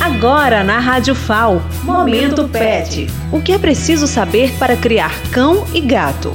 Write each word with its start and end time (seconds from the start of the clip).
Agora 0.00 0.64
na 0.64 0.78
Rádio 0.78 1.14
FAO, 1.14 1.60
Momento 1.84 2.48
Pet. 2.48 3.06
O 3.30 3.38
que 3.38 3.52
é 3.52 3.58
preciso 3.58 4.06
saber 4.06 4.50
para 4.58 4.74
criar 4.74 5.12
cão 5.30 5.66
e 5.74 5.80
gato? 5.82 6.34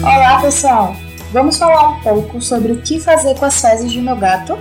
Olá, 0.00 0.40
pessoal! 0.40 0.96
Vamos 1.30 1.58
falar 1.58 1.90
um 1.90 2.00
pouco 2.00 2.40
sobre 2.40 2.72
o 2.72 2.80
que 2.80 2.98
fazer 2.98 3.34
com 3.34 3.44
as 3.44 3.60
fezes 3.60 3.92
de 3.92 4.00
meu 4.00 4.16
gato? 4.16 4.58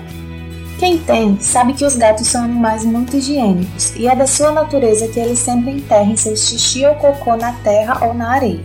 Quem 0.78 0.98
tem 0.98 1.40
sabe 1.40 1.72
que 1.72 1.86
os 1.86 1.96
gatos 1.96 2.28
são 2.28 2.44
animais 2.44 2.84
muito 2.84 3.16
higiênicos 3.16 3.96
e 3.96 4.06
é 4.06 4.14
da 4.14 4.28
sua 4.28 4.52
natureza 4.52 5.08
que 5.08 5.18
eles 5.18 5.40
sempre 5.40 5.72
enterrem 5.72 6.18
seu 6.18 6.36
xixi 6.36 6.86
ou 6.86 6.96
cocô 6.96 7.38
na 7.38 7.54
terra 7.64 8.06
ou 8.06 8.14
na 8.14 8.34
areia. 8.34 8.60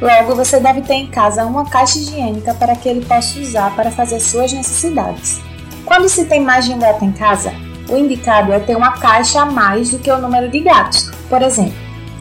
Logo, 0.00 0.36
você 0.36 0.60
deve 0.60 0.82
ter 0.82 0.94
em 0.94 1.08
casa 1.08 1.44
uma 1.44 1.68
caixa 1.68 1.98
higiênica 1.98 2.54
para 2.54 2.76
que 2.76 2.88
ele 2.88 3.04
possa 3.04 3.40
usar 3.40 3.74
para 3.74 3.90
fazer 3.90 4.20
suas 4.20 4.52
necessidades. 4.52 5.40
Quando 5.84 6.08
se 6.08 6.26
tem 6.26 6.40
mais 6.40 6.64
de 6.64 6.72
um 6.72 6.78
gato 6.78 7.04
em 7.04 7.10
casa, 7.10 7.52
o 7.90 7.98
indicado 7.98 8.52
é 8.52 8.60
ter 8.60 8.76
uma 8.76 8.92
caixa 8.92 9.42
a 9.42 9.46
mais 9.46 9.90
do 9.90 9.98
que 9.98 10.10
o 10.10 10.18
número 10.18 10.48
de 10.48 10.60
gatos. 10.60 11.10
Por 11.28 11.42
exemplo, 11.42 11.74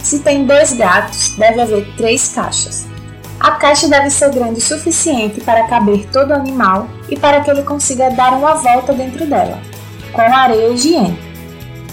se 0.04 0.20
tem 0.20 0.46
dois 0.46 0.74
gatos, 0.74 1.36
deve 1.38 1.62
haver 1.62 1.88
três 1.96 2.30
caixas. 2.30 2.88
A 3.40 3.52
caixa 3.52 3.88
deve 3.88 4.10
ser 4.10 4.32
grande 4.32 4.60
o 4.60 4.62
suficiente 4.62 5.40
para 5.42 5.68
caber 5.68 6.08
todo 6.12 6.32
o 6.32 6.36
animal 6.36 6.88
e 7.10 7.18
para 7.18 7.42
que 7.42 7.50
ele 7.50 7.64
consiga 7.64 8.10
dar 8.10 8.34
uma 8.34 8.56
volta 8.56 8.94
dentro 8.94 9.26
dela, 9.26 9.60
com 10.12 10.22
areia 10.22 10.70
higiênica. 10.70 11.24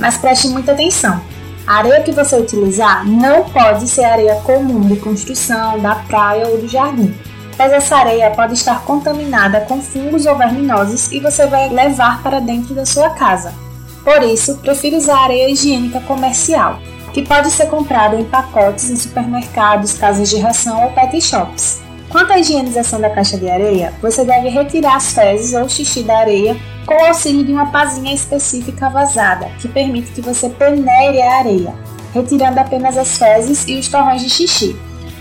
Mas 0.01 0.17
preste 0.17 0.49
muita 0.49 0.73
atenção: 0.73 1.21
a 1.67 1.75
areia 1.77 2.03
que 2.03 2.11
você 2.11 2.37
utilizar 2.37 3.07
não 3.07 3.45
pode 3.45 3.87
ser 3.89 4.05
areia 4.05 4.37
comum 4.37 4.81
de 4.81 4.97
construção, 4.97 5.79
da 5.79 5.95
praia 5.95 6.49
ou 6.49 6.59
do 6.59 6.69
jardim, 6.69 7.15
pois 7.57 7.73
essa 7.73 7.97
areia 7.97 8.31
pode 8.31 8.55
estar 8.55 8.83
contaminada 8.83 9.61
com 9.61 9.81
fungos 9.81 10.27
ou 10.27 10.37
verminosos 10.37 11.11
e 11.13 11.21
você 11.21 11.47
vai 11.47 11.69
levar 11.69 12.23
para 12.23 12.41
dentro 12.41 12.75
da 12.75 12.85
sua 12.85 13.11
casa. 13.11 13.66
Por 14.07 14.23
isso, 14.23 14.59
prefiro 14.59 14.97
usar 14.97 15.25
areia 15.25 15.51
higiênica 15.51 15.99
comercial, 16.03 16.79
que 17.13 17.27
pode 17.27 17.51
ser 17.51 17.67
comprada 17.67 18.15
em 18.15 18.23
pacotes 18.23 18.89
em 18.89 18.95
supermercados, 18.95 19.95
casas 19.95 20.31
de 20.31 20.39
ração 20.39 20.85
ou 20.85 20.93
pet 20.93 21.21
shops. 21.21 21.83
Quanto 22.09 22.33
à 22.33 22.39
higienização 22.39 23.01
da 23.01 23.11
caixa 23.11 23.37
de 23.37 23.51
areia, 23.51 23.93
você 24.01 24.25
deve 24.25 24.49
retirar 24.49 24.95
as 24.95 25.13
fezes 25.13 25.61
ou 25.61 25.69
xixi 25.69 26.05
da 26.05 26.19
areia 26.19 26.57
com 26.87 26.95
o 26.95 27.07
auxílio 27.07 27.45
de 27.45 27.51
uma 27.51 27.67
pazinha 27.73 28.15
específica 28.15 28.89
vazada, 28.89 29.51
que 29.59 29.67
permite 29.67 30.13
que 30.13 30.21
você 30.21 30.49
peneire 30.51 31.21
a 31.21 31.39
areia, 31.39 31.75
retirando 32.15 32.61
apenas 32.61 32.97
as 32.97 33.19
fezes 33.19 33.67
e 33.67 33.77
os 33.77 33.89
torrões 33.89 34.23
de 34.23 34.31
xixi. 34.31 34.77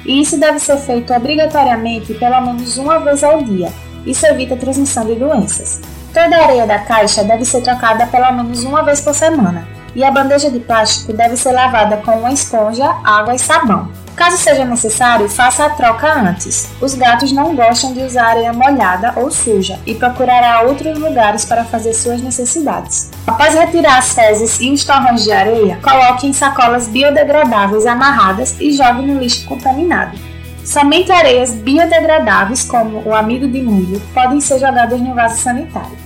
E 0.05 0.21
isso 0.21 0.39
deve 0.39 0.59
ser 0.59 0.77
feito 0.77 1.11
obrigatoriamente 1.11 2.13
pelo 2.13 2.39
menos 2.39 2.77
uma 2.77 2.99
vez 2.99 3.23
ao 3.23 3.41
dia. 3.41 3.73
Isso 4.05 4.27
evita 4.27 4.53
a 4.53 4.57
transmissão 4.57 5.07
de 5.07 5.15
doenças. 5.15 5.81
Toda 6.15 6.33
a 6.33 6.43
areia 6.43 6.65
da 6.65 6.79
caixa 6.79 7.25
deve 7.25 7.43
ser 7.43 7.61
trocada 7.61 8.07
pelo 8.07 8.31
menos 8.31 8.63
uma 8.63 8.81
vez 8.81 9.01
por 9.01 9.13
semana, 9.13 9.67
e 9.93 10.01
a 10.01 10.09
bandeja 10.09 10.49
de 10.49 10.61
plástico 10.61 11.11
deve 11.11 11.35
ser 11.35 11.51
lavada 11.51 11.97
com 11.97 12.11
uma 12.11 12.31
esponja, 12.31 12.89
água 13.03 13.35
e 13.35 13.39
sabão. 13.39 13.89
Caso 14.15 14.37
seja 14.37 14.63
necessário, 14.63 15.27
faça 15.27 15.65
a 15.65 15.71
troca 15.71 16.07
antes. 16.21 16.69
Os 16.79 16.95
gatos 16.95 17.33
não 17.33 17.53
gostam 17.53 17.91
de 17.91 18.01
usar 18.01 18.27
areia 18.27 18.53
molhada 18.53 19.11
ou 19.17 19.29
suja 19.29 19.77
e 19.85 19.93
procurará 19.93 20.61
outros 20.61 20.97
lugares 20.97 21.43
para 21.43 21.65
fazer 21.65 21.93
suas 21.93 22.21
necessidades. 22.21 23.11
Após 23.27 23.53
retirar 23.53 23.97
as 23.97 24.13
fezes 24.13 24.57
e 24.61 24.71
os 24.71 24.85
torrões 24.85 25.25
de 25.25 25.33
areia, 25.33 25.77
coloque 25.83 26.27
em 26.27 26.31
sacolas 26.31 26.87
biodegradáveis 26.87 27.85
amarradas 27.85 28.55
e 28.57 28.71
jogue 28.71 29.01
no 29.01 29.19
lixo 29.19 29.45
contaminado. 29.45 30.17
Somente 30.63 31.11
areias 31.11 31.51
biodegradáveis, 31.51 32.63
como 32.63 33.03
o 33.05 33.13
amido 33.13 33.49
de 33.49 33.61
milho, 33.61 34.01
podem 34.13 34.39
ser 34.39 34.59
jogadas 34.59 35.01
no 35.01 35.13
vaso 35.13 35.41
sanitário. 35.41 36.04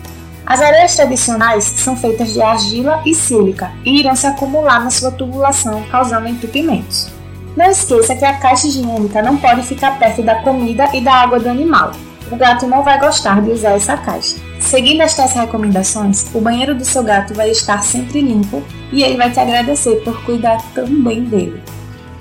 As 0.50 0.60
areias 0.62 0.96
tradicionais 0.96 1.64
são 1.64 1.96
feitas 1.96 2.34
de 2.34 2.42
argila 2.42 3.04
e 3.06 3.14
sílica 3.14 3.72
e 3.86 4.00
irão 4.00 4.16
se 4.16 4.26
acumular 4.26 4.84
na 4.84 4.90
sua 4.90 5.12
tubulação, 5.12 5.84
causando 5.92 6.28
entupimentos. 6.28 7.08
Não 7.56 7.68
esqueça 7.68 8.16
que 8.16 8.26
a 8.26 8.34
caixa 8.34 8.66
higiênica 8.66 9.22
não 9.22 9.38
pode 9.38 9.62
ficar 9.62 10.00
perto 10.00 10.24
da 10.24 10.42
comida 10.42 10.90
e 10.92 11.02
da 11.02 11.14
água 11.14 11.40
do 11.40 11.48
animal. 11.48 11.92
O 12.32 12.36
gato 12.36 12.66
não 12.66 12.82
vai 12.82 13.00
gostar 13.00 13.44
de 13.44 13.52
usar 13.52 13.74
essa 13.74 13.96
caixa. 13.96 14.38
Seguindo 14.60 15.02
estas 15.02 15.34
recomendações, 15.34 16.26
o 16.34 16.42
banheiro 16.42 16.74
do 16.74 16.84
seu 16.84 17.04
gato 17.04 17.36
vai 17.36 17.52
estar 17.52 17.84
sempre 17.84 18.20
limpo 18.20 18.64
e 18.92 19.04
ele 19.04 19.18
vai 19.18 19.30
te 19.30 19.40
agradecer 19.40 19.98
por 20.04 20.20
cuidar 20.26 20.60
tão 20.74 20.88
bem 21.04 21.26
dele. 21.26 21.62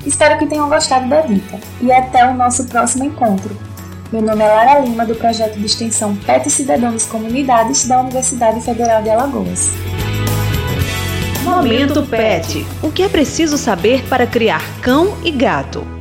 Espero 0.04 0.38
que 0.38 0.46
tenham 0.46 0.68
gostado 0.68 1.08
da 1.08 1.22
dica 1.22 1.58
e 1.80 1.90
até 1.90 2.26
o 2.26 2.34
nosso 2.34 2.66
próximo 2.66 3.04
encontro. 3.04 3.67
Meu 4.10 4.22
nome 4.22 4.42
é 4.42 4.48
Lara 4.48 4.80
Lima, 4.80 5.04
do 5.04 5.14
projeto 5.14 5.58
de 5.58 5.66
extensão 5.66 6.16
PET 6.16 6.48
Cidadãos 6.48 7.04
Comunidades 7.04 7.86
da 7.86 8.00
Universidade 8.00 8.58
Federal 8.62 9.02
de 9.02 9.10
Alagoas. 9.10 9.70
Momento 11.44 12.02
PET. 12.06 12.64
O 12.82 12.90
que 12.90 13.02
é 13.02 13.08
preciso 13.08 13.58
saber 13.58 14.02
para 14.08 14.26
criar 14.26 14.62
cão 14.80 15.14
e 15.22 15.30
gato? 15.30 15.97